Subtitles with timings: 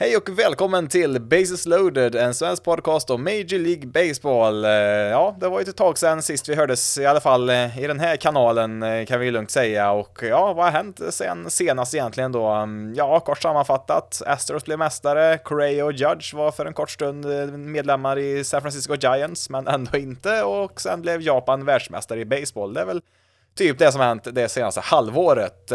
[0.00, 4.64] Hej och välkommen till Bases loaded, en svensk podcast om Major League Baseball.
[4.64, 7.78] Eh, ja, det var ju ett tag sedan sist vi hördes, i alla fall eh,
[7.78, 9.90] i den här kanalen eh, kan vi lugnt säga.
[9.90, 12.46] Och ja, vad har hänt sen senast egentligen då?
[12.46, 17.26] Mm, ja, kort sammanfattat, Astros blev mästare, Correa och Judge var för en kort stund
[17.58, 20.42] medlemmar i San Francisco Giants, men ändå inte.
[20.42, 22.74] Och sen blev Japan världsmästare i baseball.
[22.74, 23.02] Det är väl
[23.54, 25.72] typ det som har hänt det senaste halvåret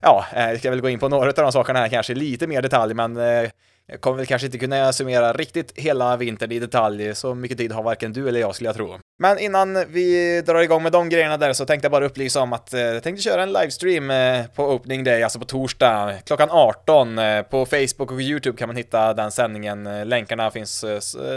[0.00, 2.46] ja, eh, vi ska väl gå in på några av de sakerna här kanske lite
[2.46, 3.50] mer detalj, men eh,
[3.86, 7.72] jag kommer väl kanske inte kunna summera riktigt hela vintern i detalj, så mycket tid
[7.72, 8.98] har varken du eller jag skulle jag tro.
[9.18, 12.52] Men innan vi drar igång med de grejerna där så tänkte jag bara upplysa om
[12.52, 14.12] att eh, jag tänkte köra en livestream
[14.54, 17.20] på opening day, alltså på torsdag klockan 18.
[17.50, 20.08] På Facebook och YouTube kan man hitta den sändningen.
[20.08, 20.84] Länkarna finns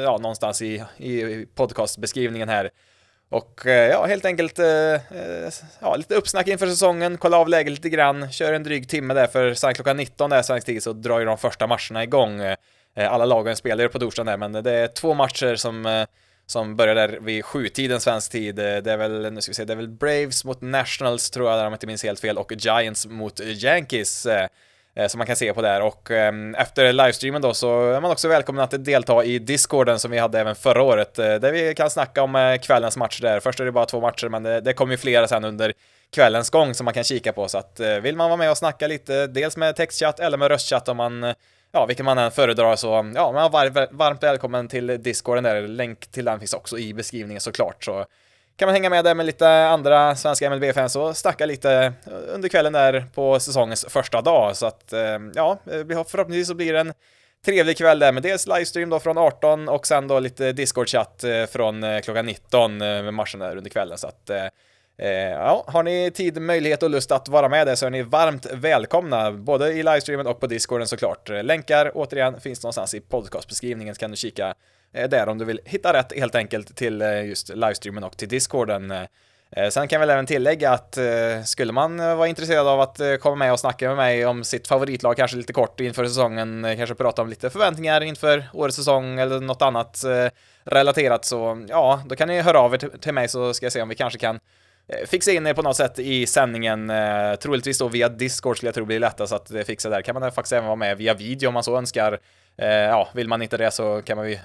[0.04, 2.70] ja, någonstans i, i podcastbeskrivningen här.
[3.33, 7.71] Och eh, ja, helt enkelt eh, eh, ja, lite uppsnack inför säsongen, kolla av läget
[7.71, 10.93] lite grann, kör en dryg timme där för sen klockan 19 där svensk tid så
[10.93, 12.41] drar ju de första matcherna igång.
[12.95, 16.05] Alla lagen spelar ju på torsdagen där, men det är två matcher som
[16.45, 18.55] som börjar där vid sjutiden svensk tid.
[18.55, 21.59] Det är väl, nu ska vi se, det är väl Braves mot Nationals tror jag,
[21.59, 24.27] där om jag inte minns helt fel, och Giants mot Yankees.
[24.96, 28.12] Eh, som man kan se på där och ehm, efter livestreamen då så är man
[28.12, 31.76] också välkommen att delta i discorden som vi hade även förra året eh, där vi
[31.76, 33.40] kan snacka om eh, kvällens match där.
[33.40, 35.74] Först är det bara två matcher men det, det kommer ju flera sen under
[36.16, 38.88] kvällens gång som man kan kika på så att vill man vara med och snacka
[38.88, 41.34] lite dels med textchatt eller med röstchatt om man
[41.71, 45.68] ja, vilken man än föredrar så ja, man var varmt välkommen till discorden där.
[45.68, 48.05] Länk till den finns också i beskrivningen såklart så
[48.55, 51.71] kan man hänga med där med lite andra svenska MLB-fans och snacka lite
[52.05, 54.57] eh, under kvällen där på säsongens första dag.
[54.57, 56.93] Så att eh, ja, eh, förhoppningsvis så blir det en
[57.46, 62.01] trevlig kväll där med dels livestream då från 18 och sen då lite Discord-chatt från
[62.01, 63.98] klockan 19 med matchen där under kvällen.
[63.98, 64.29] Så att
[65.31, 68.46] ja, har ni tid, möjlighet och lust att vara med där så är ni varmt
[68.53, 71.29] välkomna, både i livestreamen och på Discorden såklart.
[71.29, 74.53] Länkar återigen finns någonstans i podcastbeskrivningen så kan du kika
[74.94, 78.28] Eh, där om du vill hitta rätt helt enkelt till eh, just livestreamen och till
[78.28, 78.91] discorden.
[78.91, 79.06] Eh,
[79.52, 80.98] eh, sen kan jag väl även tillägga att
[81.46, 85.18] skulle man vara intresserad av att komma med och snacka med mig om sitt favoritlag,
[85.18, 89.62] kanske lite kort inför säsongen, kanske prata om lite förväntningar inför årets säsong eller något
[89.62, 90.03] annat
[90.64, 93.82] relaterat så ja, då kan ni höra av er till mig så ska jag se
[93.82, 94.40] om vi kanske kan
[94.88, 96.90] Eh, fixa in er på något sätt i sändningen.
[96.90, 100.02] Eh, troligtvis då via Discord skulle jag tro blir lättast att eh, fixa där.
[100.02, 102.20] Kan man faktiskt även vara med via video om man så önskar.
[102.58, 104.40] Eh, ja, vill man inte det så kan man ju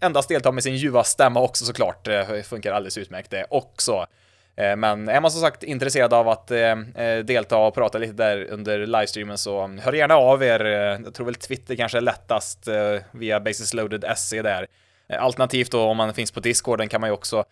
[0.00, 2.04] endast delta med sin ljuva stämma också såklart.
[2.04, 4.06] Det funkar alldeles utmärkt det också.
[4.56, 6.46] Eh, men är man som sagt intresserad av att
[7.24, 10.64] delta och prata lite där under livestreamen så hör gärna av er.
[10.64, 12.68] Jag tror väl Twitter kanske är lättast
[13.10, 14.66] via Basisloaded.se där.
[15.18, 17.44] Alternativt då om man finns på Discorden kan man ju också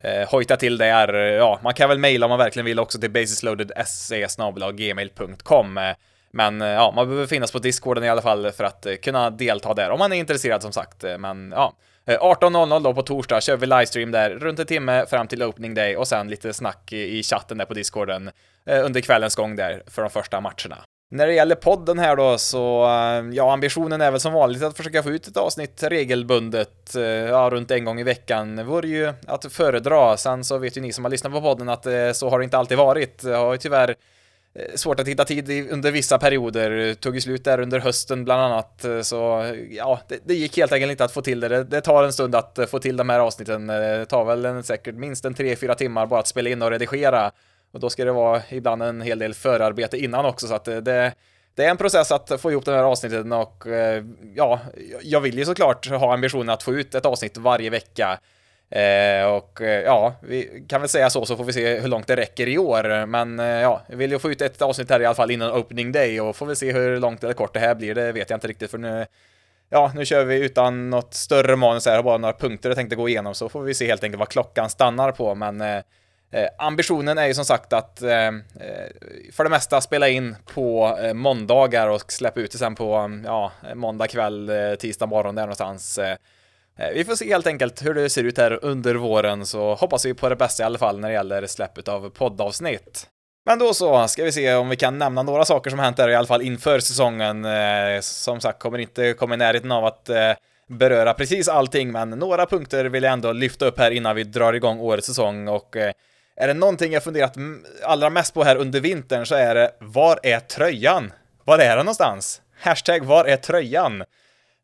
[0.00, 1.14] Eh, hojta till där.
[1.14, 4.26] Eh, ja, man kan väl mejla om man verkligen vill också till basisloaded.se
[4.72, 5.78] gmail.com.
[5.78, 5.94] Eh,
[6.32, 9.90] men ja, man behöver finnas på discorden i alla fall för att kunna delta där
[9.90, 11.04] om man är intresserad som sagt.
[11.18, 11.74] Men ja,
[12.06, 15.96] 18.00 då på torsdag kör vi livestream där runt en timme fram till opening day
[15.96, 18.30] och sen lite snack i chatten där på discorden
[18.66, 20.76] under kvällens gång där för de första matcherna.
[21.12, 24.76] När det gäller podden här då så, eh, ja ambitionen är väl som vanligt att
[24.76, 28.56] försöka få ut ett avsnitt regelbundet, eh, ja runt en gång i veckan.
[28.56, 30.16] Det vore ju att föredra.
[30.16, 32.44] Sen så vet ju ni som har lyssnat på podden att eh, så har det
[32.44, 33.22] inte alltid varit.
[33.24, 33.94] Jag har ju tyvärr
[34.74, 38.84] svårt att hitta tid under vissa perioder, tog ju slut där under hösten bland annat,
[39.02, 41.48] så ja, det, det gick helt enkelt inte att få till det.
[41.48, 41.64] det.
[41.64, 41.80] det.
[41.80, 45.24] tar en stund att få till de här avsnitten, det tar väl en, säkert minst
[45.24, 47.32] en 3-4 timmar bara att spela in och redigera.
[47.72, 51.14] Och då ska det vara ibland en hel del förarbete innan också, så att det,
[51.54, 54.04] det är en process att få ihop de här avsnitten och eh,
[54.34, 54.60] ja,
[55.02, 58.18] jag vill ju såklart ha ambitionen att få ut ett avsnitt varje vecka.
[58.70, 62.06] Eh, och eh, ja, vi kan väl säga så, så får vi se hur långt
[62.06, 63.06] det räcker i år.
[63.06, 65.52] Men eh, ja, jag vill ju få ut ett avsnitt här i alla fall innan
[65.52, 67.94] opening day och får vi se hur långt eller kort det här blir.
[67.94, 69.06] Det vet jag inte riktigt för nu
[69.72, 73.08] Ja, nu kör vi utan något större manus här, bara några punkter jag tänkte gå
[73.08, 75.82] igenom, så får vi se helt enkelt vad klockan stannar på, men
[76.30, 78.32] eh, ambitionen är ju som sagt att eh, eh,
[79.32, 83.24] för det mesta spela in på eh, måndagar och släppa ut det sen på mm,
[83.24, 85.98] ja, måndag kväll, eh, tisdag morgon där någonstans.
[85.98, 86.16] Eh,
[86.78, 90.06] eh, vi får se helt enkelt hur det ser ut här under våren så hoppas
[90.06, 93.06] vi på det bästa i alla fall när det gäller släppet av poddavsnitt.
[93.46, 96.08] Men då så, ska vi se om vi kan nämna några saker som hänt där
[96.08, 97.44] i alla fall inför säsongen.
[97.44, 100.32] Eh, som sagt, kommer inte komma i närheten av att eh,
[100.68, 104.52] beröra precis allting, men några punkter vill jag ändå lyfta upp här innan vi drar
[104.52, 105.76] igång årets säsong och
[106.36, 107.36] är det någonting jag funderat
[107.82, 111.12] allra mest på här under vintern så är det, var är tröjan?
[111.44, 112.42] Var är den någonstans?
[112.60, 114.00] Hashtag var är tröjan?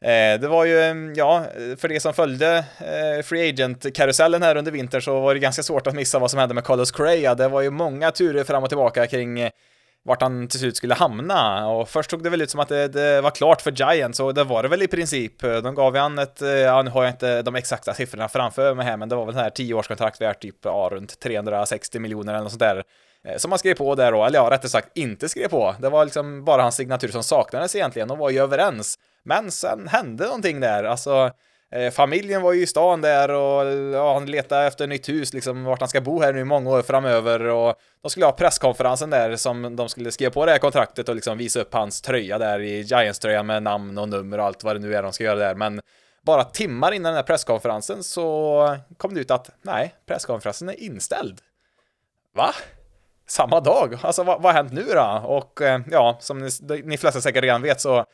[0.05, 1.45] Eh, det var ju, mm, ja,
[1.79, 5.87] för de som följde eh, Free Agent-karusellen här under vintern så var det ganska svårt
[5.87, 7.35] att missa vad som hände med Carlos Correa.
[7.35, 9.51] Det var ju många turer fram och tillbaka kring eh,
[10.07, 11.69] vart han till slut skulle hamna.
[11.69, 14.35] Och först såg det väl ut som att det, det var klart för Giants, och
[14.35, 15.41] det var det väl i princip.
[15.41, 18.75] De gav ju han ett, eh, ja nu har jag inte de exakta siffrorna framför
[18.75, 22.33] mig här, men det var väl den här 10-årskontrakt värt typ, ja, runt 360 miljoner
[22.33, 22.83] eller något sånt där.
[23.25, 25.75] Eh, som han skrev på där då, eller ja, rättare sagt inte skrev på.
[25.81, 28.99] Det var liksom bara hans signatur som saknades egentligen, de var ju överens.
[29.25, 31.31] Men sen hände någonting där, alltså
[31.73, 35.65] Eh, familjen var ju i stan där och ja, han letade efter nytt hus, liksom
[35.65, 39.11] vart han ska bo här nu i många år framöver och de skulle ha presskonferensen
[39.11, 42.39] där som de skulle skriva på det här kontraktet och liksom visa upp hans tröja
[42.39, 45.25] där i Giants-tröjan med namn och nummer och allt vad det nu är de ska
[45.25, 45.81] göra där, men
[46.23, 51.41] bara timmar innan den här presskonferensen så kom det ut att nej, presskonferensen är inställd.
[52.35, 52.55] Va?
[53.27, 53.99] samma dag.
[54.03, 55.23] Alltså vad, vad har hänt nu då?
[55.25, 56.51] Och eh, ja, som ni,
[56.85, 58.05] ni flesta säkert redan vet så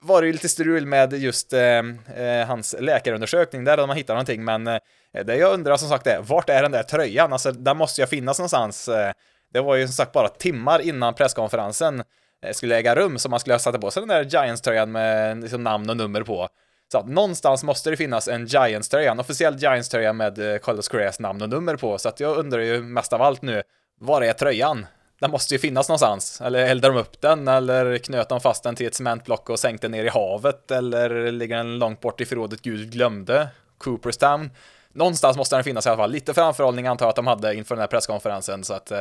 [0.00, 1.78] var det ju lite strul med just eh,
[2.16, 4.78] eh hans läkarundersökning, där hade man hittar någonting, men eh,
[5.24, 7.32] det jag undrar som sagt är, vart är den där tröjan?
[7.32, 8.88] Alltså, där måste jag finnas någonstans.
[8.88, 9.12] Eh,
[9.52, 12.02] det var ju som sagt bara timmar innan presskonferensen
[12.44, 15.40] eh, skulle äga rum, som man skulle ha satt på sig den där Giants-tröjan med
[15.40, 16.48] liksom, namn och nummer på.
[16.92, 21.42] Så att någonstans måste det finnas en Giants-tröja, en officiell Giants-tröja med Carlos Correas namn
[21.42, 23.62] och nummer på, så att jag undrar ju mest av allt nu,
[24.00, 24.86] var är tröjan?
[25.20, 26.40] Den måste ju finnas någonstans.
[26.40, 27.48] Eller eldade de upp den?
[27.48, 30.70] Eller knöt de fast den till ett cementblock och sänkte ner i havet?
[30.70, 33.48] Eller ligger den långt bort i förrådet Gud glömde?
[33.78, 34.50] Cooperstown?
[34.92, 36.10] Någonstans måste den finnas i alla fall.
[36.10, 39.00] Lite framförhållning antar jag att de hade inför den här presskonferensen, så att eh,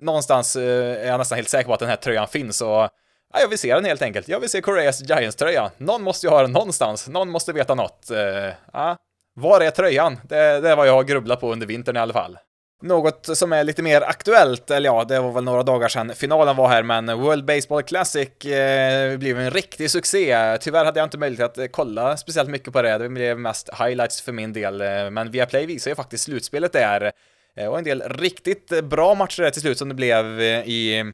[0.00, 3.40] någonstans eh, är jag nästan helt säker på att den här tröjan finns och ja,
[3.40, 4.28] jag vill se den helt enkelt.
[4.28, 5.70] Jag vill se Koreas Giants-tröja.
[5.78, 7.08] Någon måste ju ha den någonstans.
[7.08, 8.10] Någon måste veta något.
[8.10, 8.96] Eh, ja.
[9.34, 10.20] Var är tröjan?
[10.22, 12.38] Det, det är vad jag har grubblat på under vintern i alla fall.
[12.82, 16.56] Något som är lite mer aktuellt, eller ja, det var väl några dagar sedan finalen
[16.56, 20.58] var här, men World Baseball Classic eh, blev en riktig succé.
[20.60, 24.22] Tyvärr hade jag inte möjlighet att kolla speciellt mycket på det, det blev mest highlights
[24.22, 27.12] för min del, eh, men Viaplay visar ju faktiskt slutspelet där.
[27.56, 31.12] Eh, och en del riktigt bra matcher där till slut som det blev eh, i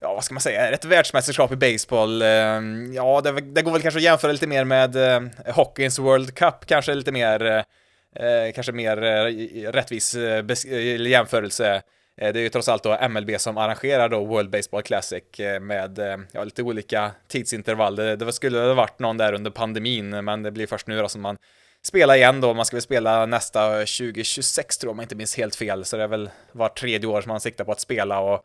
[0.00, 2.22] ja, vad ska man säga, ett världsmästerskap i baseball.
[2.94, 4.96] Ja, det, det, går väl kanske att jämföra lite mer med
[5.46, 7.64] Hockeyns World Cup, kanske lite mer
[8.20, 11.82] eh, kanske mer eh, rättvis eh, eh, jämförelse.
[12.20, 15.22] Eh, det är ju trots allt då MLB som arrangerar då World Baseball Classic
[15.60, 15.98] med
[16.32, 17.96] ja, lite olika tidsintervall.
[17.96, 21.08] Det, det skulle ha varit någon där under pandemin, men det blir först nu då
[21.08, 21.36] som man
[21.82, 22.54] spelar igen då.
[22.54, 25.96] Man ska väl spela nästa 2026 tror jag, om jag inte minns helt fel, så
[25.96, 28.44] det är väl var tredje år som man siktar på att spela och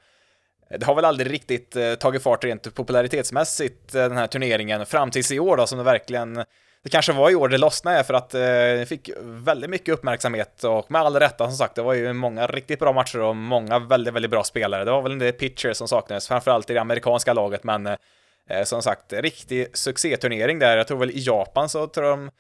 [0.80, 5.40] det har väl aldrig riktigt tagit fart rent popularitetsmässigt, den här turneringen, fram tills i
[5.40, 6.44] år då, som det verkligen
[6.84, 10.64] det kanske var i år det lossnade för att eh, det fick väldigt mycket uppmärksamhet
[10.64, 13.80] och med all rätta som sagt, det var ju många riktigt bra matcher och många
[13.80, 14.86] väldigt, väldigt bra spelare.
[14.86, 18.64] Det var väl en del pitchers som saknades, framförallt i det amerikanska laget, men eh,
[18.64, 20.78] som sagt, riktig succéturnering där.
[20.78, 22.32] Jag tror väl i Japan så tror de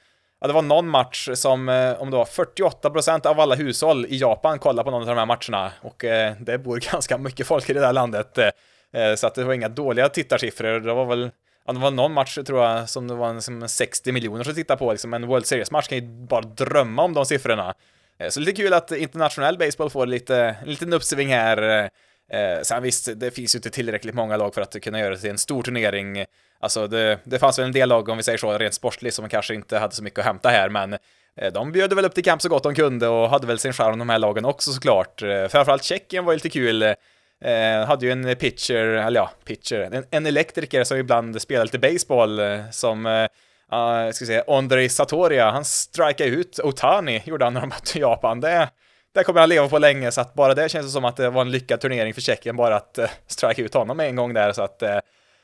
[0.43, 4.17] Ja, det var någon match som, eh, om det var 48% av alla hushåll i
[4.17, 7.69] Japan kollade på någon av de här matcherna och eh, det bor ganska mycket folk
[7.69, 8.37] i det där landet.
[8.37, 8.49] Eh,
[8.93, 10.79] eh, så att det var inga dåliga tittarsiffror.
[10.79, 11.31] Det var väl
[11.65, 14.77] Ja, det var någon match tror jag som det var liksom 60 miljoner som tittade
[14.77, 17.73] på, liksom en World Series-match kan ju bara drömma om de siffrorna.
[18.19, 21.89] Eh, så lite kul att internationell baseball får lite, en liten uppsving här.
[22.31, 25.17] Eh, sen visst, det finns ju inte tillräckligt många lag för att kunna göra det
[25.17, 26.25] till en stor turnering.
[26.59, 29.29] Alltså det, det fanns väl en del lag, om vi säger så, rent sportligt, som
[29.29, 30.93] kanske inte hade så mycket att hämta här, men
[31.35, 33.73] eh, de bjöd väl upp till kamp så gott de kunde och hade väl sin
[33.73, 35.21] charm de här lagen också såklart.
[35.21, 36.95] Eh, framförallt Tjeckien var ju lite kul.
[37.41, 41.79] Eh, hade ju en pitcher, eller ja, pitcher, en, en elektriker som ibland spelar lite
[41.79, 47.61] baseball eh, som uh, ska säga, Andrei Satoria, han strikade ut Otani, gjorde han när
[47.61, 48.39] de mötte Japan.
[48.39, 48.69] Det,
[49.13, 51.41] det kommer han leva på länge, så att bara det känns som att det var
[51.41, 54.61] en lyckad turnering för Tjeckien, bara att eh, strika ut honom en gång där, så
[54.61, 54.99] att eh,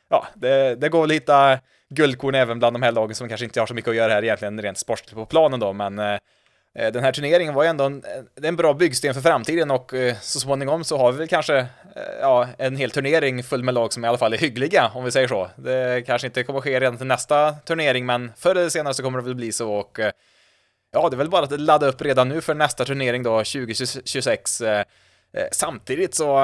[0.09, 3.45] ja, det, det går väl att hitta guldkorn även bland de här lagen som kanske
[3.45, 6.17] inte har så mycket att göra här egentligen rent sportligt på planen då, men Eh,
[6.77, 8.03] Eh, den här turneringen var ju ändå en,
[8.43, 11.65] en bra byggsten för framtiden och eh, så småningom så har vi väl kanske eh,
[12.21, 15.11] ja, en hel turnering full med lag som i alla fall är hyggliga, om vi
[15.11, 15.49] säger så.
[15.55, 19.03] Det kanske inte kommer att ske redan till nästa turnering, men förr eller senare så
[19.03, 19.99] kommer det väl bli så och
[20.91, 24.61] ja, det är väl bara att ladda upp redan nu för nästa turnering då, 2026.
[25.51, 26.37] Samtidigt så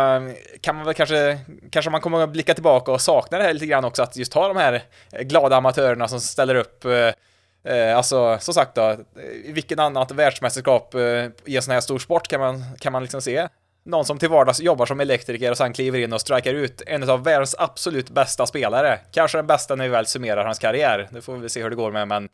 [0.62, 1.40] kan man väl kanske,
[1.72, 4.34] kanske man kommer att blicka tillbaka och sakna det här lite grann också, att just
[4.34, 4.82] ha de här
[5.24, 6.86] glada amatörerna som ställer upp
[7.64, 8.98] Eh, alltså, som sagt då,
[9.46, 11.02] i vilken annat världsmästerskap eh,
[11.46, 13.48] i en sån här stor sport kan man, kan man liksom se
[13.86, 17.10] någon som till vardags jobbar som elektriker och sen kliver in och strikar ut en
[17.10, 19.00] av världens absolut bästa spelare.
[19.12, 21.08] Kanske den bästa när vi väl summerar hans karriär.
[21.12, 22.30] Det får vi se hur det går med, men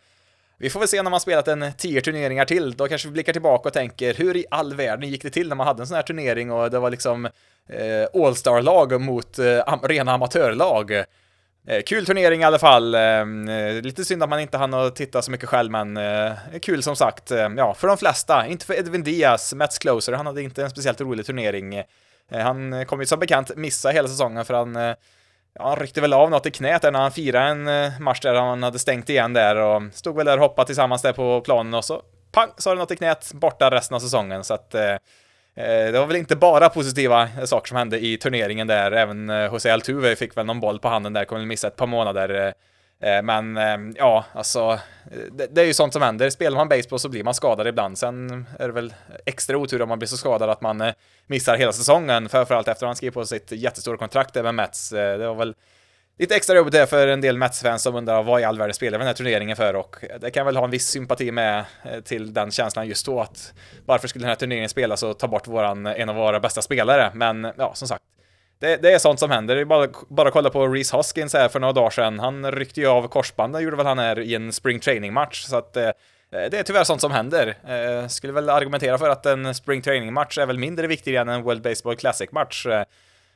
[0.57, 2.73] vi får väl se när man spelat en tio turneringar till.
[2.73, 5.55] Då kanske vi blickar tillbaka och tänker hur i all världen gick det till när
[5.55, 7.25] man hade en sån här turnering och det var liksom
[7.69, 10.91] eh, All-star-lag mot eh, rena amatörlag.
[11.69, 12.95] Eh, kul turnering i alla fall.
[12.95, 15.99] Eh, eh, lite synd att man inte hann att titta så mycket själv, men
[16.61, 17.31] kul som sagt.
[17.57, 18.47] ja, för de flesta.
[18.47, 21.83] Inte för Edwin Diaz, Mets closer, han hade inte en speciellt rolig turnering.
[22.31, 24.95] Han kommer ju som bekant missa hela säsongen för han
[25.53, 28.35] Ja, han ryckte väl av något i knät där när han firade en match där
[28.35, 31.73] han hade stängt igen där och stod väl där och hoppade tillsammans där på planen
[31.73, 34.75] och så pang så har det något i knät, borta resten av säsongen så att
[34.75, 34.95] eh,
[35.59, 39.45] Eh, det var väl inte bara positiva saker som hände i turneringen där, även eh,
[39.45, 42.53] José Altuve fick väl någon boll på handen där, kommer väl missa ett par månader
[43.03, 43.57] eh, men
[43.97, 44.79] ja, alltså,
[45.31, 46.29] det, det, är ju sånt som händer.
[46.29, 47.97] Spelar man baseball så blir man skadad ibland.
[47.97, 48.93] Sen är det väl
[49.25, 50.93] extra otur om man blir så skadad att man
[51.27, 54.89] missar hela säsongen, framförallt efter att han skrev på sitt jättestora kontrakt med Mets.
[54.89, 55.55] Det var väl
[56.19, 58.97] lite extra jobbigt det för en del Mets-fans som undrar vad i all världen spelar
[58.97, 61.99] vi den här turneringen för och det kan väl ha en viss sympati med eh,
[61.99, 63.53] till den känslan just då att
[63.85, 67.11] varför skulle den här turneringen spelas och ta bort våran, en av våra bästa spelare?
[67.13, 68.03] Men ja, som sagt,
[68.59, 69.55] det, det, är sånt som händer.
[69.55, 72.19] Det är bara, bara kolla på Reese Hoskins här för några dagar sedan.
[72.19, 75.43] Han ryckte ju av korsbandet, gjorde väl han här i en spring training match.
[75.43, 75.89] Så att eh,
[76.29, 77.55] det är tyvärr sånt som händer.
[77.67, 81.29] Eh, skulle väl argumentera för att en spring training match är väl mindre viktig än
[81.29, 82.65] en World Baseball Classic match.
[82.65, 82.83] Eh,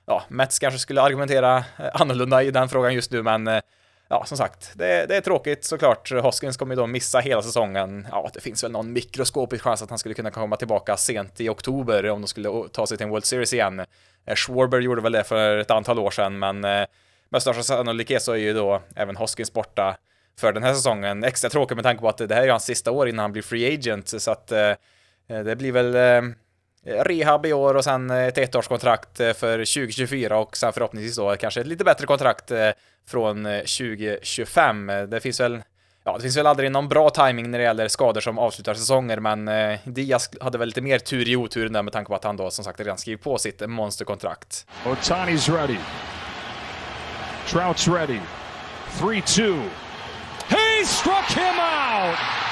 [0.05, 3.61] ja, Mets kanske skulle argumentera eh, annorlunda i den frågan just nu, men eh,
[4.09, 6.11] ja, som sagt, det, det, är tråkigt såklart.
[6.11, 8.07] Hoskins kommer ju då missa hela säsongen.
[8.11, 11.49] Ja, det finns väl någon mikroskopisk chans att han skulle kunna komma tillbaka sent i
[11.49, 13.79] oktober om de skulle ta sig till en World Series igen.
[14.25, 16.59] Eh, Schwarber gjorde väl det för ett antal år sedan, men
[17.29, 19.97] med största sannolikhet så är ju då även Hoskins borta
[20.39, 21.23] för den här säsongen.
[21.23, 23.41] Extra tråkigt med tanke på att det här är hans sista år innan han blir
[23.41, 24.71] free agent, så att eh,
[25.27, 25.95] det blir väl
[26.85, 31.35] rehab i år och sen eh, ett ettårskontrakt eh, för 2024 och sen förhoppningsvis då
[31.35, 32.69] kanske ett lite bättre kontrakt eh,
[33.07, 34.87] från 2025.
[35.07, 35.63] Det finns väl
[36.05, 39.19] Ja, det finns väl aldrig någon bra timing när det gäller skador som avslutar säsonger,
[39.19, 39.49] men
[39.83, 42.51] Diaz hade väl lite mer tur i oturen där med tanke på att han då
[42.51, 44.67] som sagt redan skrivit på sitt monsterkontrakt.
[44.85, 45.77] Otani's ready.
[47.47, 48.19] Trout's ready.
[48.99, 49.69] 3-2.
[50.47, 52.42] He struck him out!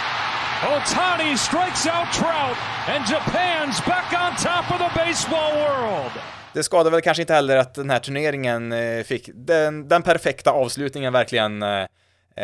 [0.62, 6.12] Otani strikes out Trout, and Japan's back on top of the baseball world!
[6.54, 10.52] Det skadar väl kanske inte heller att den här turneringen eh, fick den, den perfekta
[10.52, 11.64] avslutningen verkligen.
[11.64, 11.86] Eh,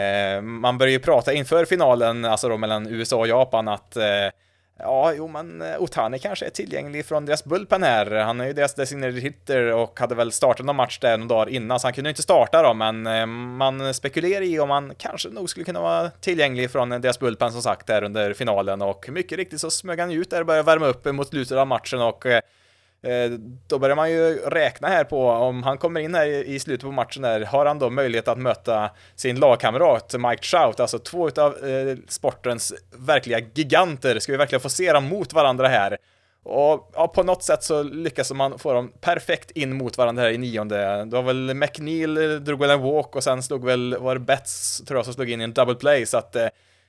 [0.01, 3.97] eh, man börjar ju prata inför finalen, alltså då mellan USA och Japan, att
[4.79, 8.11] Ja, jo, men eh, Otani kanske är tillgänglig från deras bullpen här.
[8.11, 11.49] Han är ju deras designated hitter och hade väl startat någon match där några dagar
[11.49, 15.29] innan, så han kunde inte starta då, men eh, man spekulerar i om han kanske
[15.29, 19.37] nog skulle kunna vara tillgänglig från deras bullpen som sagt där under finalen och mycket
[19.37, 22.25] riktigt så smög han ut där och började värma upp mot slutet av matchen och
[22.25, 22.41] eh,
[23.03, 23.31] Eh,
[23.67, 26.91] då börjar man ju räkna här på om han kommer in här i slutet på
[26.91, 31.67] matchen där, har han då möjlighet att möta sin lagkamrat Mike Trout, alltså två av
[31.67, 34.19] eh, sportens verkliga giganter.
[34.19, 35.97] Ska vi verkligen få se dem mot varandra här?
[36.43, 40.29] Och ja, på något sätt så lyckas man få dem perfekt in mot varandra här
[40.29, 41.05] i nionde.
[41.05, 44.19] Det var väl McNeil eh, drog väl en walk och sen slog väl, var det
[44.19, 46.47] Betts tror jag som slog in i en double play, så att eh,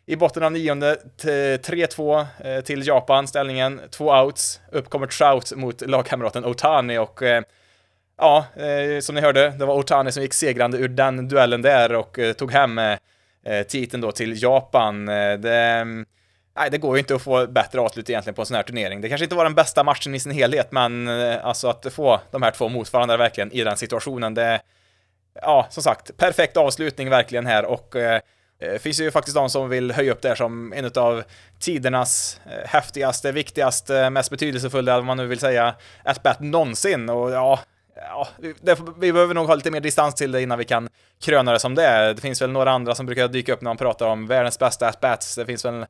[0.08, 4.60] i botten av nionde, 3-2 eh, till Japan, ställningen, två outs.
[4.72, 7.42] Upp kommer Trout mot lagkamraten Otani och eh,
[8.18, 11.94] ja, eh, som ni hörde, det var Otani som gick segrande ur den duellen där
[11.94, 12.98] och eh, tog hem eh,
[13.44, 15.06] eh, titeln då till Japan.
[15.06, 16.06] Det, mm,
[16.56, 19.00] nej, det går ju inte att få bättre avslut egentligen på en sån här turnering.
[19.00, 21.08] Det kanske inte var den bästa matchen i sin helhet, men
[21.42, 24.60] alltså att få de här två mot varandra verkligen i den situationen, det
[25.42, 27.96] ja, som sagt, perfekt avslutning verkligen här och
[28.60, 31.22] Eh, det finns ju faktiskt de som vill höja upp det här som en av
[31.58, 35.74] tidernas eh, häftigaste, viktigaste, eh, mest betydelsefulla, vad man nu vill säga,
[36.04, 37.08] at-bat någonsin.
[37.08, 37.60] Och ja,
[37.94, 38.28] ja
[38.60, 40.88] det, vi behöver nog ha lite mer distans till det innan vi kan
[41.24, 42.14] kröna det som det är.
[42.14, 44.88] Det finns väl några andra som brukar dyka upp när man pratar om världens bästa
[44.88, 45.34] at-bats.
[45.34, 45.86] Det finns väl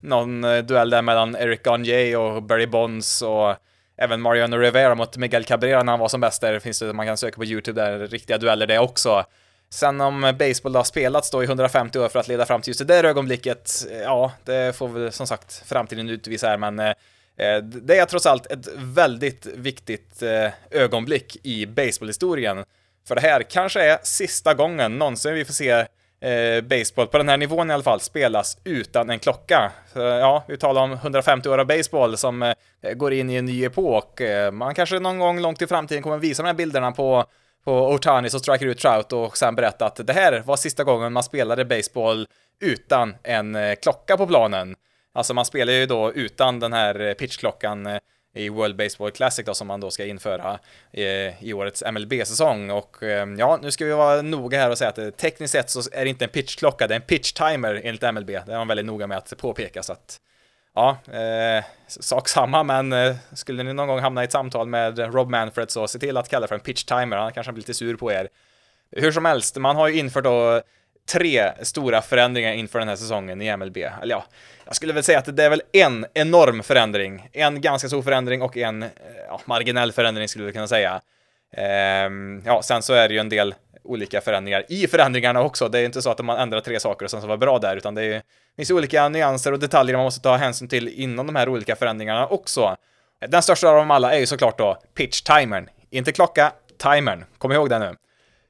[0.00, 3.54] någon duell där mellan Eric Gagne och Barry Bonds och
[3.96, 6.58] även Mariano Rivera mot Miguel Cabrera när han var som bäst där.
[6.58, 9.24] Finns det, man kan söka på YouTube där, riktiga dueller det också.
[9.74, 12.78] Sen om baseball har spelats då i 150 år för att leda fram till just
[12.78, 16.88] det där ögonblicket, eh, ja, det får väl som sagt framtiden utvisa här, men eh,
[17.36, 22.64] eh det är trots allt ett väldigt viktigt eh, ögonblick i baseballhistorien.
[23.08, 27.28] För det här kanske är sista gången någonsin vi får se eh, baseball, på den
[27.28, 29.72] här nivån i alla fall, spelas utan en klocka.
[29.92, 32.54] Så, ja, vi talar om 150 år av baseball som eh,
[32.94, 34.20] går in i en ny epok.
[34.20, 37.24] Eh, man kanske någon gång långt i framtiden kommer visa de här bilderna på
[37.64, 41.12] på Otani som striker ut Trout och sen berättar att det här var sista gången
[41.12, 42.26] man spelade baseball
[42.60, 44.76] utan en eh, klocka på planen.
[45.12, 47.98] Alltså man spelar ju då utan den här eh, pitchklockan eh,
[48.36, 50.58] i World Baseball Classic då som man då ska införa
[51.40, 52.96] i årets MLB-säsong och
[53.38, 56.10] ja, nu ska vi vara noga här och säga att tekniskt sett så är det
[56.10, 58.26] inte en pitchklocka, det är en pitch timer enligt MLB.
[58.26, 60.20] Det är man väldigt noga med att påpeka så att
[60.74, 65.14] ja, eh, sak samma, men eh, skulle ni någon gång hamna i ett samtal med
[65.14, 67.62] Rob Manfred så se till att kalla det för en pitch timer, han kanske blir
[67.62, 68.28] lite sur på er.
[68.90, 70.62] Hur som helst, man har ju infört då
[71.12, 73.76] tre stora förändringar inför den här säsongen i MLB.
[73.76, 74.24] Eller ja,
[74.64, 78.42] jag skulle väl säga att det är väl en enorm förändring, en ganska stor förändring
[78.42, 78.88] och en eh,
[79.28, 81.00] ja, marginell förändring skulle vi kunna säga.
[81.56, 83.54] Ehm, ja, sen så är det ju en del
[83.84, 85.68] olika förändringar i förändringarna också.
[85.68, 87.76] Det är inte så att man ändrar tre saker och sen så var bra där,
[87.76, 88.22] utan det är,
[88.56, 91.76] finns ju olika nyanser och detaljer man måste ta hänsyn till inom de här olika
[91.76, 92.76] förändringarna också.
[93.28, 95.68] Den största av dem alla är ju såklart då pitch-timern.
[95.90, 97.24] Inte klocka, timern.
[97.38, 97.96] Kom ihåg det nu.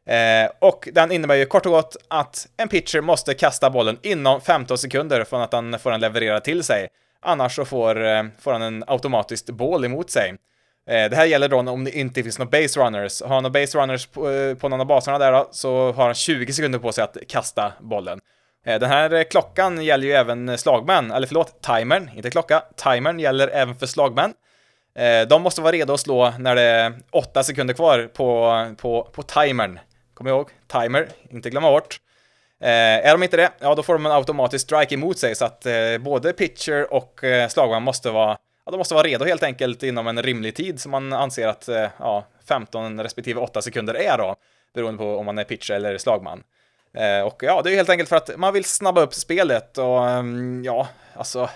[0.06, 4.40] Eh, och den innebär ju kort och gott att en pitcher måste kasta bollen inom
[4.40, 6.88] 15 sekunder från att han får den levererad till sig.
[7.22, 10.34] Annars så får, eh, får han en automatiskt boll emot sig.
[10.86, 13.22] Eh, det här gäller då om det inte finns några base runners.
[13.22, 16.04] Har han några base runners på, eh, på någon av baserna där då, så har
[16.04, 18.20] han 20 sekunder på sig att kasta bollen.
[18.66, 22.62] Eh, den här klockan gäller ju även slagmän, eller förlåt, timern, inte klocka.
[22.76, 24.34] Timern gäller även för slagmän.
[25.28, 29.22] De måste vara redo att slå när det är 8 sekunder kvar på, på, på
[29.22, 29.78] timern.
[30.14, 31.96] Kom ihåg, timer, inte glömma bort.
[32.60, 35.66] är de inte det, ja då får de en automatisk strike emot sig så att
[36.00, 40.22] både pitcher och slagman måste vara ja, de måste vara redo helt enkelt inom en
[40.22, 44.36] rimlig tid som man anser att eh, ja, 15 respektive 8 sekunder är då,
[44.74, 46.42] beroende på om man är pitcher eller slagman.
[46.94, 50.08] Eh, och ja, det är helt enkelt för att man vill snabba upp spelet och
[50.08, 51.48] ehm, ja, alltså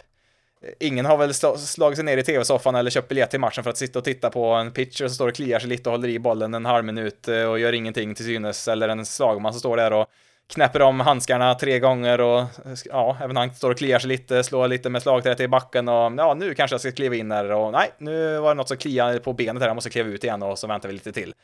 [0.81, 3.77] Ingen har väl slagit sig ner i tv-soffan eller köpt biljett till matchen för att
[3.77, 6.19] sitta och titta på en pitcher som står och kliar sig lite och håller i
[6.19, 9.77] bollen en halv minut eh, och gör ingenting till synes, eller en slagman som står
[9.77, 10.07] där och
[10.49, 12.45] knäpper om handskarna tre gånger och
[12.85, 16.13] ja, även han står och kliar sig lite, slår lite med slagträet i backen och
[16.17, 18.77] ja, nu kanske jag ska kliva in här och nej, nu var det något som
[18.77, 21.35] kliade på benet här, jag måste kliva ut igen och så väntar vi lite till.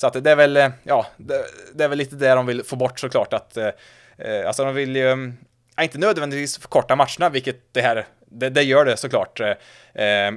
[0.00, 2.76] Så att det är väl, ja, det, det är väl lite det de vill få
[2.76, 3.70] bort såklart att, eh,
[4.46, 5.32] alltså de vill ju,
[5.76, 9.54] ja, inte nödvändigtvis förkorta matcherna, vilket det här, det, det gör det såklart, eh,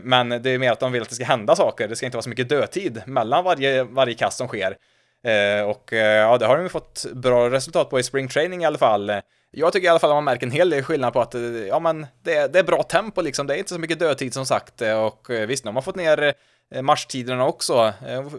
[0.04, 2.18] men det är mer att de vill att det ska hända saker, det ska inte
[2.18, 4.78] vara så mycket dödtid mellan varje, varje kast som sker.
[5.24, 8.66] Eh, och eh, ja, det har de fått bra resultat på i spring training i
[8.66, 9.12] alla fall.
[9.52, 11.42] Jag tycker i alla fall att man märker en hel del skillnad på att eh,
[11.42, 13.48] ja, men det, det är bra tempo liksom.
[13.48, 16.34] Det är inte så mycket dödtid som sagt och visst, nu har man fått ner
[16.82, 17.74] matchtiderna också.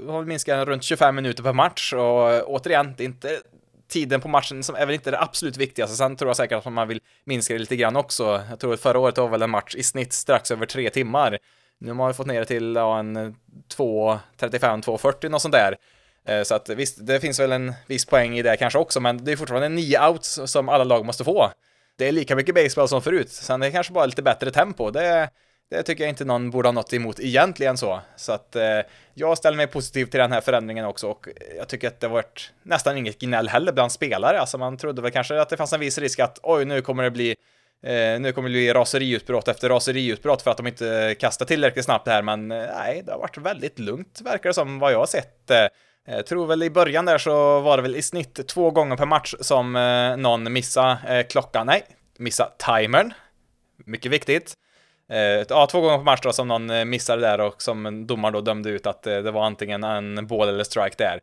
[0.09, 3.41] Har minskat runt 25 minuter per match och återigen, det är inte
[3.89, 5.97] tiden på matchen som är väl inte det absolut viktigaste.
[5.97, 8.43] Sen tror jag säkert att man vill minska det lite grann också.
[8.51, 11.39] Jag tror att förra året var väl en match i snitt strax över tre timmar.
[11.79, 13.17] Nu har man fått ner det till ja, en
[13.77, 15.77] 2.35, 2.40 något sånt där.
[16.29, 19.25] Eh, så att visst, det finns väl en viss poäng i det kanske också, men
[19.25, 21.51] det är fortfarande nio outs som alla lag måste få.
[21.99, 24.91] Det är lika mycket baseball som förut, sen det är kanske bara lite bättre tempo.
[24.91, 25.31] Det,
[25.71, 28.01] det tycker jag inte någon borde ha något emot egentligen så.
[28.17, 28.81] Så att eh,
[29.15, 32.53] jag ställer mig positiv till den här förändringen också och jag tycker att det varit
[32.63, 34.41] nästan inget gnäll heller bland spelare.
[34.41, 37.03] Alltså man trodde väl kanske att det fanns en viss risk att oj, nu kommer
[37.03, 37.37] det bli
[37.87, 42.09] Eh, nu kommer det bli raseriutbrott efter raseriutbrott för att de inte kastar tillräckligt snabbt
[42.09, 45.07] här, men eh, nej, det har varit väldigt lugnt verkar det som vad jag har
[45.07, 45.51] sett.
[45.51, 45.67] Eh,
[46.07, 49.07] jag tror väl i början där så var det väl i snitt två gånger per
[49.07, 51.83] match som eh, någon missade eh, klockan, nej,
[52.19, 53.13] missade timern.
[53.87, 54.55] Mycket viktigt.
[55.49, 58.71] Ja, två gånger per match då som någon missade där och som domaren då dömde
[58.71, 61.21] ut att det var antingen en bål eller strike där.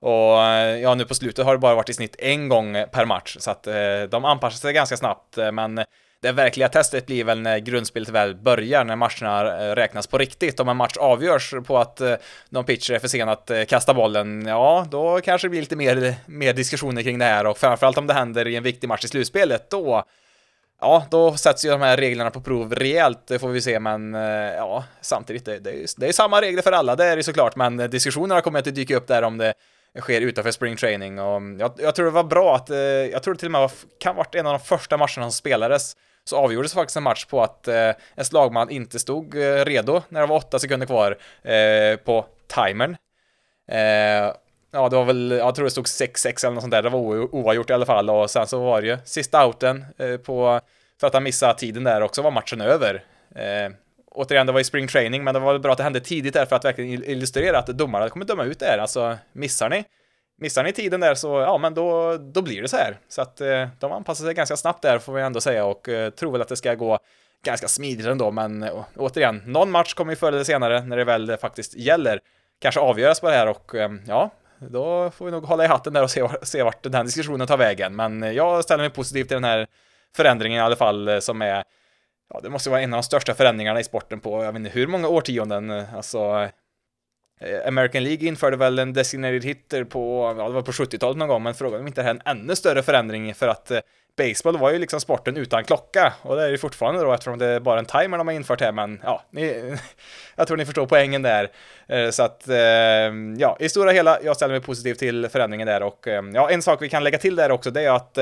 [0.00, 0.38] Och
[0.82, 3.50] ja, nu på slutet har det bara varit i snitt en gång per match, så
[3.50, 3.62] att
[4.10, 5.84] de anpassar sig ganska snabbt, men
[6.22, 10.60] det verkliga testet blir väl när grundspelet väl börjar, när matcherna eh, räknas på riktigt.
[10.60, 12.14] Om en match avgörs på att eh,
[12.48, 15.76] någon pitcher är för sen att eh, kasta bollen, ja, då kanske det blir lite
[15.76, 17.46] mer, mer diskussioner kring det här.
[17.46, 20.04] Och framförallt om det händer i en viktig match i slutspelet, då
[20.80, 24.14] Ja, då sätts ju de här reglerna på prov rejält, det får vi se, men
[24.56, 27.56] ja, samtidigt, det, det, är, det är samma regler för alla, det är det såklart,
[27.56, 29.54] men diskussionerna kommer att dyka upp där om det
[30.00, 31.18] sker utanför spring training.
[31.18, 32.68] Och jag, jag tror det var bra att,
[33.12, 35.22] jag tror det till och med var, kan ha varit en av de första matcherna
[35.22, 39.64] som spelades så avgjordes faktiskt en match på att eh, en slagman inte stod eh,
[39.64, 42.96] redo när det var åtta sekunder kvar eh, på timern.
[43.68, 44.34] Eh,
[44.70, 47.34] ja, det var väl, jag tror det stod 6-6 eller något sånt där, det var
[47.34, 50.60] oavgjort i alla fall och sen så var det ju sista outen eh, på,
[51.00, 53.04] för att han missade tiden där också var matchen över.
[53.34, 53.72] Eh,
[54.10, 56.34] återigen, det var ju spring training, men det var väl bra att det hände tidigt
[56.34, 59.84] där för att verkligen illustrera att domarna kommer döma ut det här, alltså missar ni
[60.42, 62.98] Missar ni tiden där så, ja men då, då blir det så här.
[63.08, 66.10] Så att eh, de anpassar sig ganska snabbt där får vi ändå säga och eh,
[66.10, 66.98] tror väl att det ska gå
[67.44, 70.96] ganska smidigt ändå, men eh, å, återigen, någon match kommer ju förr eller senare när
[70.96, 72.20] det väl eh, faktiskt gäller
[72.60, 75.92] kanske avgöras på det här och eh, ja, då får vi nog hålla i hatten
[75.92, 77.96] där och se, se vart den här diskussionen tar vägen.
[77.96, 79.66] Men eh, jag ställer mig positiv till den här
[80.16, 81.64] förändringen i alla fall eh, som är
[82.34, 84.70] Ja, det måste vara en av de största förändringarna i sporten på, jag vet inte
[84.70, 86.48] hur många årtionden, alltså
[87.42, 91.28] Eh, American League införde väl en designated hitter på, ja det var på 70-talet någon
[91.28, 93.80] gång, men frågan om inte det här är en ännu större förändring för att eh,
[94.16, 97.46] baseball var ju liksom sporten utan klocka och det är ju fortfarande då eftersom det
[97.46, 99.76] är bara en timer de har infört här men ja, ni,
[100.36, 101.50] jag tror ni förstår poängen där.
[101.88, 102.42] Eh, så att
[103.38, 106.82] ja, i stora hela, jag ställer mig positiv till förändringen där och ja, en sak
[106.82, 108.18] vi kan lägga till där också det är att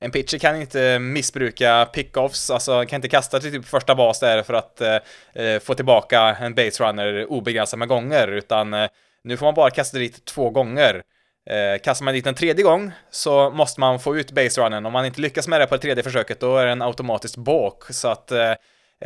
[0.00, 4.42] en pitcher kan inte missbruka pickoffs, alltså kan inte kasta till typ första bas där
[4.42, 4.96] för att eh,
[5.34, 8.88] eh, få tillbaka en base runner obegränsat med gånger, utan eh,
[9.24, 11.02] nu får man bara kasta dit två gånger.
[11.50, 14.86] Eh, kastar man dit en tredje gång så måste man få ut base runnen.
[14.86, 17.84] Om man inte lyckas med det på det tredje försöket då är den automatiskt balk.
[17.90, 18.50] Så att eh,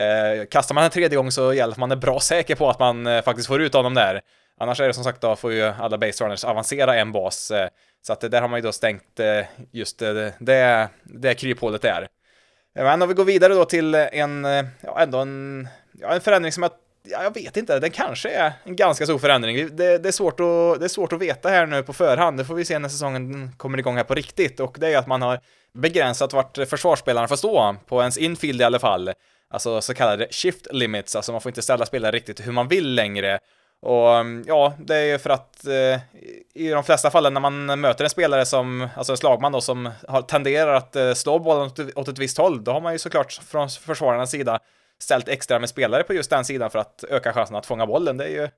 [0.05, 2.79] eh, kastar man en tredje gång så gäller att man är bra säker på att
[2.79, 4.21] man eh, faktiskt får ut honom där.
[4.61, 7.51] Annars är det som sagt då får ju alla base runners avancera en bas.
[7.51, 7.69] Eh,
[8.03, 12.09] så att där har man ju då stängt eh, just det, det, det kryphålet där.
[12.75, 14.45] Men om vi går vidare då till en,
[14.81, 16.73] ja ändå en, ja, en förändring som jag
[17.09, 19.77] ja, jag vet inte, den kanske är en ganska stor förändring.
[19.77, 22.45] Det, det, är svårt att, det är svårt att veta här nu på förhand, det
[22.45, 25.23] får vi se när säsongen kommer igång här på riktigt, och det är att man
[25.23, 25.40] har
[25.73, 29.12] begränsat vart försvarsspelarna får stå, på ens infield i alla fall.
[29.51, 32.95] Alltså så kallade shift limits, alltså man får inte ställa spelare riktigt hur man vill
[32.95, 33.38] längre.
[33.85, 36.01] Och um, ja, det är ju för att eh,
[36.55, 39.90] i de flesta fallen när man möter en spelare som, alltså en slagman då, som
[40.09, 42.99] har, tenderar att eh, slå bollen åt, åt ett visst håll, då har man ju
[42.99, 44.59] såklart från försvararnas sida
[44.99, 48.16] ställt extra med spelare på just den sidan för att öka chansen att fånga bollen.
[48.16, 48.49] Det är ju,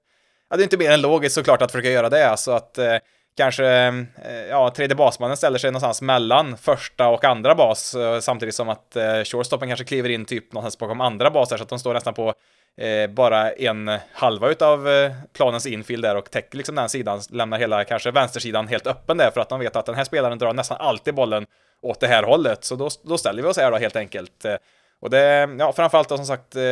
[0.51, 2.97] ja, det är inte mer än logiskt såklart att försöka göra det, så att eh,
[3.37, 8.55] kanske, eh, ja, tredje basmannen ställer sig någonstans mellan första och andra bas, eh, samtidigt
[8.55, 11.79] som att eh, shortstopen kanske kliver in typ någonstans bakom andra baser, så att de
[11.79, 12.35] står nästan på
[12.81, 17.59] eh, bara en halva utav eh, planens infield där och täcker liksom den sidan, lämnar
[17.59, 20.53] hela kanske vänstersidan helt öppen där för att de vet att den här spelaren drar
[20.53, 21.47] nästan alltid bollen
[21.83, 24.45] åt det här hållet, så då, då ställer vi oss här då helt enkelt.
[24.45, 24.55] Eh,
[25.01, 26.63] och det, ja, framförallt då som sagt, eh,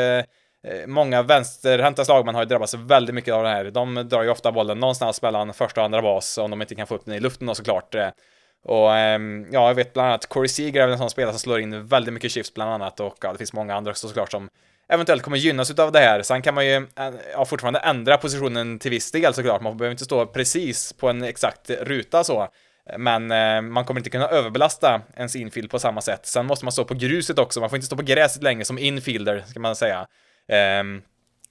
[0.65, 3.65] Eh, många vänsterhänta slagmän har ju drabbats väldigt mycket av det här.
[3.65, 6.87] De drar ju ofta bollen någonstans mellan första och andra bas om de inte kan
[6.87, 7.95] få upp den i luften då såklart.
[7.95, 8.09] Eh,
[8.65, 11.61] och ehm, ja, jag vet bland annat Corey Seager är en sån spelare som slår
[11.61, 14.49] in väldigt mycket shifts bland annat och ja, det finns många andra också såklart som
[14.89, 16.23] eventuellt kommer gynnas av det här.
[16.23, 19.63] Sen kan man ju eh, ja, fortfarande ändra positionen till viss del såklart.
[19.63, 22.49] Man behöver inte stå precis på en exakt ruta så.
[22.99, 26.27] Men eh, man kommer inte kunna överbelasta ens infield på samma sätt.
[26.27, 28.79] Sen måste man stå på gruset också, man får inte stå på gräset länge som
[28.79, 30.07] infielder, ska man säga.
[30.49, 31.03] Ehm,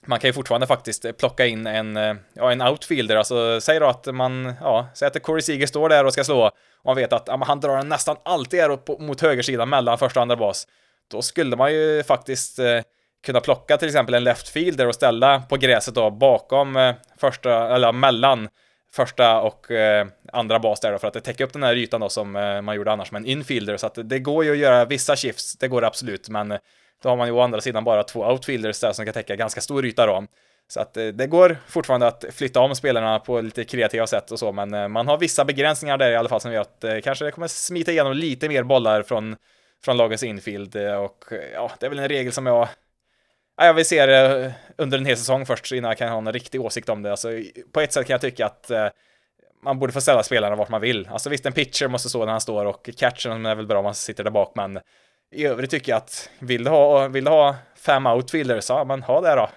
[0.06, 3.86] man kan ju fortfarande faktiskt plocka in en, eh, ja, en outfielder, alltså säg då
[3.86, 6.52] att man, ja, säg att Corey Seager står där och ska slå, och
[6.84, 10.22] man vet att ja, han drar den nästan alltid är mot högersidan mellan första och
[10.22, 10.66] andra bas.
[11.10, 12.80] Då skulle man ju faktiskt eh,
[13.26, 17.74] kunna plocka till exempel en left fielder och ställa på gräset då bakom eh, första,
[17.74, 18.48] eller mellan
[18.92, 22.00] första och eh, andra bas där då, för att det täcker upp den här ytan
[22.00, 23.76] då som eh, man gjorde annars med en infielder.
[23.76, 26.58] Så att det går ju att göra vissa shifts, det går absolut, men
[27.04, 29.60] då har man ju å andra sidan bara två outfielders där som kan täcka ganska
[29.60, 30.26] stor yta då.
[30.68, 34.38] Så att eh, det går fortfarande att flytta om spelarna på lite kreativa sätt och
[34.38, 37.00] så, men eh, man har vissa begränsningar där i alla fall som gör att eh,
[37.00, 39.36] kanske det kommer smita igenom lite mer bollar från,
[39.84, 42.68] från lagens infield och ja, det är väl en regel som jag
[43.56, 46.60] jag vill se det under en hel säsong först innan jag kan ha en riktig
[46.60, 47.10] åsikt om det.
[47.10, 47.28] Alltså,
[47.72, 48.88] på ett sätt kan jag tycka att eh,
[49.62, 51.08] man borde få ställa spelarna vart man vill.
[51.08, 53.84] Alltså visst, en pitcher måste stå när han står och catchen är väl bra om
[53.84, 54.80] man sitter där bak, men
[55.34, 59.02] i övrigt tycker jag att vill du ha, vill du ha fem outfielders, ja men
[59.02, 59.48] ha det då.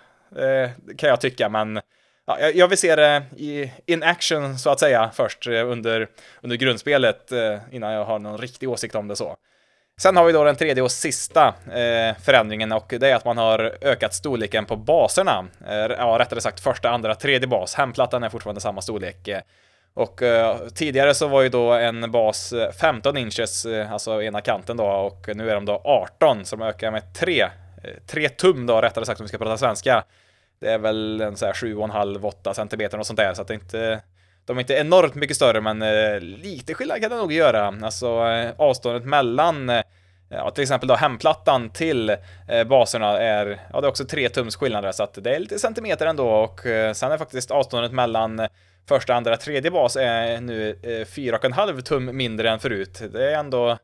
[0.41, 1.81] Eh, kan jag tycka, men
[2.27, 6.07] ja, jag vill se det i in action så att säga först eh, under,
[6.41, 9.37] under grundspelet eh, innan jag har någon riktig åsikt om det så.
[10.01, 13.37] Sen har vi då den tredje och sista eh, förändringen och det är att man
[13.37, 15.45] har ökat storleken på baserna.
[15.67, 17.73] Eh, ja, rättare sagt första, andra, tredje bas.
[17.73, 19.27] Hemplattan är fortfarande samma storlek.
[19.27, 19.41] Eh,
[19.93, 24.41] och eh, tidigare så var ju då en bas eh, 15 inches, eh, alltså ena
[24.41, 27.47] kanten då, och nu är de då 18, så de ökar med 3,
[28.07, 30.03] 3 eh, tum då, rättare sagt om vi ska prata svenska.
[30.59, 34.01] Det är väl en så här 7,5-8 centimeter och sånt där, så att det inte
[34.47, 37.73] de är inte enormt mycket större, men eh, lite skillnad kan det nog göra.
[37.81, 39.83] Alltså eh, avståndet mellan eh,
[40.29, 42.09] Ja, till exempel då hemplattan till
[42.47, 45.39] eh, baserna är, ja det är också 3 tums skillnad där, så att det är
[45.39, 48.47] lite centimeter ändå och eh, sen är faktiskt avståndet mellan
[48.87, 53.01] första, andra, tredje bas är nu eh, 4,5 tum mindre än förut.
[53.13, 53.77] Det är ändå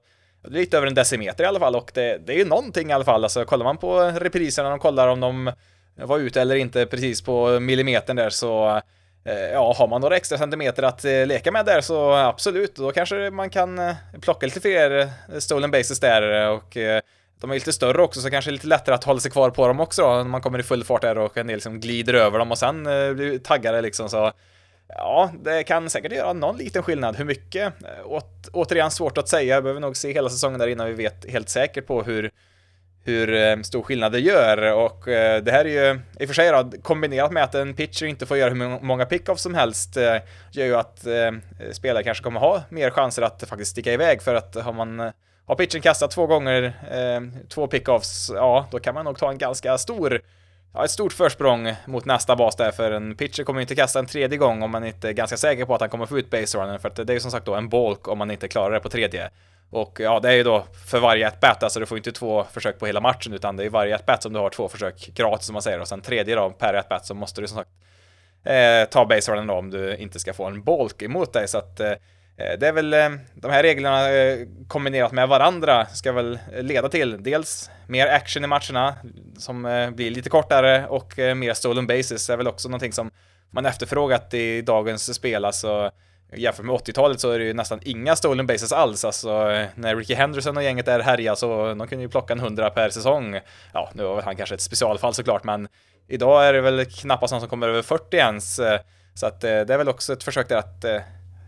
[0.47, 3.06] lite över en decimeter i alla fall och det, det är ju någonting i alla
[3.06, 3.23] fall.
[3.23, 5.51] Alltså kollar man på repriserna och kollar om de
[5.95, 8.82] var ute eller inte precis på millimetern där så
[9.26, 12.92] Eh, ja, har man några extra centimeter att eh, leka med där så absolut, då
[12.92, 15.10] kanske man kan eh, plocka lite fler
[15.40, 16.78] stolen bases där och
[17.42, 19.50] de är lite större också så kanske det är lite lättare att hålla sig kvar
[19.50, 21.80] på dem också då, när man kommer i full fart där och en del liksom
[21.80, 24.32] glider över dem och sen blir taggade liksom så
[24.88, 27.16] Ja, det kan säkert göra någon liten skillnad.
[27.16, 27.74] Hur mycket?
[28.06, 29.56] Åt, återigen svårt att säga.
[29.56, 32.32] Jag behöver nog se hela säsongen där innan vi vet helt säkert på hur,
[33.04, 34.74] hur eh, stor skillnad det gör.
[34.74, 37.74] Och eh, det här är ju i och för sig då, kombinerat med att en
[37.74, 40.18] pitcher inte får göra hur många pickoffs som helst eh,
[40.52, 41.06] gör ju att
[41.72, 44.22] spelare kanske kommer ha mer chanser att faktiskt sticka iväg.
[44.22, 45.12] För att har man
[45.46, 46.74] har pitchen kastat två gånger,
[47.50, 50.22] två två pickoffs, ja, då kan man nog ta en ganska stor
[50.74, 54.00] ja, ett stort försprång mot nästa bas där, för en pitcher kommer ju inte kasta
[54.00, 56.30] en tredje gång om man inte är ganska säker på att han kommer få ut
[56.30, 58.74] baserunnen, för att det är ju som sagt då en bulk om man inte klarar
[58.74, 59.30] det på tredje.
[59.70, 62.44] Och ja, det är ju då för varje ett bat, alltså du får inte två
[62.52, 65.12] försök på hela matchen, utan det är varje ett bat som du har två försök
[65.16, 67.58] gratis som man säger, och sen tredje då per ett bat så måste du som
[67.58, 67.70] sagt
[68.44, 71.80] eh, ta baserunnen då om du inte ska få en bulk emot dig, så att
[71.80, 71.94] Eh,
[72.38, 76.89] Eh, det är väl eh, de här reglerna eh, kombinerat med varandra ska väl leda
[76.89, 78.96] till dels mer action i matcherna
[79.38, 83.12] som blir lite kortare och mer stolen bases är väl också någonting som
[83.52, 85.46] man efterfrågat i dagens spel.
[85.46, 85.91] Alltså
[86.36, 89.06] jämfört med 80-talet så är det ju nästan inga stolen bases alls.
[89.06, 89.30] Alltså
[89.76, 92.89] när Ricky Henderson och gänget är härja så de kunde ju plocka en 100 per
[92.89, 93.39] säsong.
[93.74, 95.67] Ja, nu var han kanske ett specialfall såklart, men
[96.08, 98.60] idag är det väl knappast någon som kommer över 40 ens.
[99.13, 100.86] Så att det är väl också ett försök där att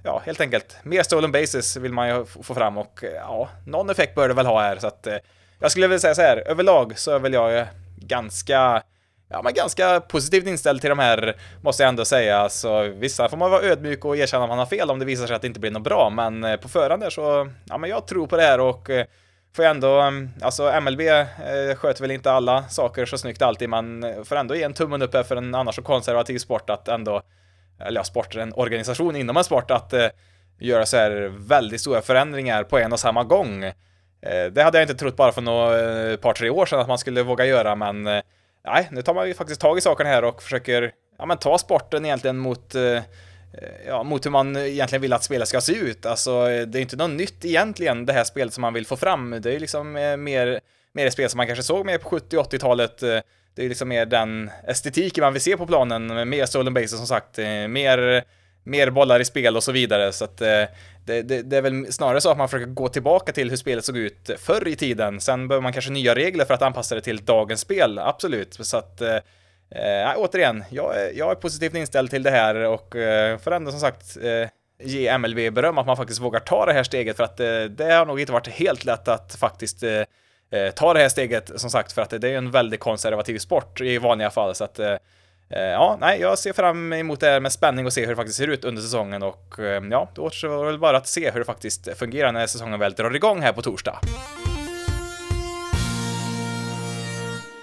[0.05, 3.89] ja, helt enkelt, mer stolen bases vill man ju få fram och eh, ja, någon
[3.89, 4.77] effekt bör det väl ha här.
[4.77, 5.17] Så att eh,
[5.59, 8.83] jag skulle vilja säga så här, överlag så är väl jag ganska
[9.29, 12.49] ja, men ganska positivt inställd till de här, måste jag ändå säga.
[12.49, 15.27] Så vissa får man vara ödmjuk och erkänna att man har fel om det visar
[15.27, 17.89] sig att det inte blir något bra, men eh, på förhand där så, ja, men
[17.89, 18.89] jag tror på det här och
[19.55, 21.01] får jag ändå, mm, alltså MLB
[21.77, 25.13] sköter väl inte alla saker så snyggt alltid, men får ändå ge en tummen upp
[25.13, 27.21] här för en annars så konservativ sport att ändå
[27.79, 30.07] eller ja, sport, en organisation inom en sport att eh,
[30.59, 33.63] göra så här väldigt stora förändringar på en och samma gång.
[33.63, 36.87] Eh, det hade jag inte trott bara för några eh, par, tre år sedan att
[36.87, 38.21] man skulle våga göra, men eh,
[38.65, 41.57] nej, nu tar man ju faktiskt tag i saken här och försöker ja, men ta
[41.57, 43.01] sporten egentligen mot eh, eh
[43.87, 46.05] ja, mot hur man egentligen vill att spelet ska se ut.
[46.05, 48.97] Alltså, eh, det är inte något nytt egentligen, det här spelet som man vill få
[48.97, 49.35] fram.
[49.41, 50.59] Det är ju liksom eh, mer,
[50.93, 53.03] mer ett spel som man kanske såg mer på 70 80-talet
[53.55, 57.07] det är liksom mer den estetiken man vill se på planen, mer stolen bases som
[57.07, 58.23] sagt, eh, mer,
[58.63, 60.11] mer bollar i spel och så vidare.
[60.11, 60.63] Så att eh,
[61.05, 63.85] det, det, det, är väl snarare så att man försöker gå tillbaka till hur spelet
[63.85, 65.21] såg ut förr i tiden.
[65.21, 68.57] Sen behöver man kanske nya regler för att anpassa det till dagens spel, absolut.
[68.59, 72.95] Så att eh, eh återigen, jag är, jag är positivt inställd till det här och
[72.95, 74.49] eh, får ändå som sagt eh,
[74.83, 77.93] ge MLB beröm att man faktiskt vågar ta det här steget för att eh, det
[77.93, 80.01] har nog inte varit helt lätt att faktiskt eh,
[80.55, 83.81] eh, ta det här steget som sagt för att det är en väldigt konservativ sport
[83.81, 84.93] i vanliga fall så att eh,
[85.49, 88.15] eh, ja, nej, jag ser fram emot det här med spänning och se hur det
[88.15, 91.39] faktiskt ser ut under säsongen och eh, ja, då återstår väl bara att se hur
[91.39, 93.99] det faktiskt fungerar när säsongen väl drar igång här på torsdag.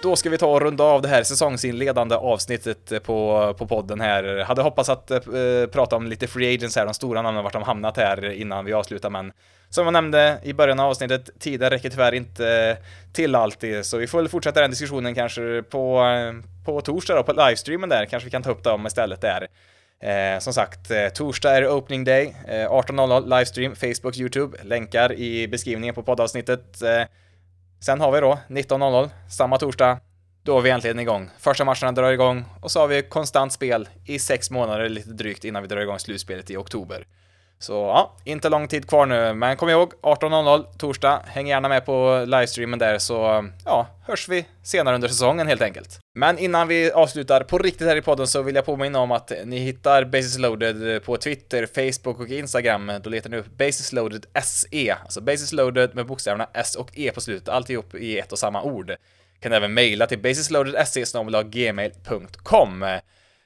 [0.02, 4.00] Då ska vi ta och runda av det här säsongsinledande avsnittet eh, på, på podden
[4.00, 4.44] här.
[4.44, 5.20] Hade hoppats att eh,
[5.72, 8.72] prata om lite free agents här, de stora namnen, vart de hamnat här innan vi
[8.72, 9.32] avslutar, men
[9.68, 12.76] som jag nämnde i början av avsnittet, tiden räcker tyvärr inte
[13.12, 17.22] till alltid, så vi får väl fortsätta den diskussionen kanske på, eh, på torsdag då,
[17.22, 19.48] på livestreamen där, kanske vi kan ta upp dem istället där.
[20.00, 25.48] Eh, som sagt, eh, torsdag är opening day, eh, 18.00 livestream, Facebook, YouTube, länkar i
[25.48, 26.82] beskrivningen på poddavsnittet.
[26.82, 27.02] Eh,
[27.84, 30.00] sen har vi då 19.00, samma torsdag,
[30.42, 31.30] då är vi äntligen igång.
[31.38, 35.44] Första matcherna drar igång och så har vi konstant spel i sex månader lite drygt
[35.44, 37.06] innan vi drar igång slutspelet i oktober.
[37.62, 41.22] Så ja, inte lång tid kvar nu, men kom ihåg 18.00 torsdag.
[41.26, 45.98] Häng gärna med på livestreamen där så ja, hörs vi senare under säsongen helt enkelt.
[46.14, 49.32] Men innan vi avslutar på riktigt här i podden så vill jag påminna om att
[49.44, 52.92] ni hittar Basis Loaded på Twitter, Facebook och Instagram.
[53.02, 57.10] Då letar ni upp Basis Loaded SE, alltså Basis Loaded med bokstäverna S och E
[57.14, 58.92] på slutet, alltihop i ett och samma ord.
[59.40, 62.84] Kan även mejla till basisloadedse.gmail.com.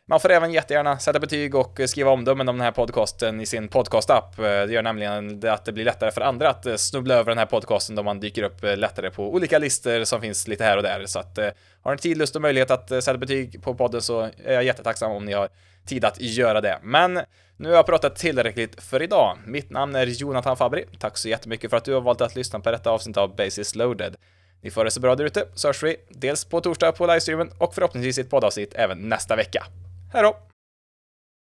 [0.08, 3.68] Man får även jättegärna sätta betyg och skriva omdömen om den här podcasten i sin
[3.68, 4.38] podcastapp.
[4.38, 7.38] Eh, det gör nämligen att det blir lättare för andra att eh, snubbla över den
[7.38, 10.76] här podcasten då man dyker upp eh, lättare på olika listor som finns lite här
[10.76, 11.06] och där.
[11.06, 11.38] Så att
[11.82, 15.12] har ni tid, lust och möjlighet att sätta betyg på podden så är jag jättetacksam
[15.12, 15.48] om ni har
[15.86, 16.78] tid att göra det.
[16.82, 17.20] Men
[17.56, 19.38] nu har jag pratat tillräckligt för idag.
[19.46, 20.84] Mitt namn är Jonathan Fabri.
[20.98, 23.74] Tack så jättemycket för att du har valt att lyssna på detta avsnitt av Basis
[23.74, 24.16] loaded.
[24.62, 27.50] Ni får det så bra där ute, så hörs vi dels på torsdag på livestreamen
[27.58, 29.66] och förhoppningsvis i ett poddavsnitt även nästa vecka.
[30.12, 30.36] Hej då!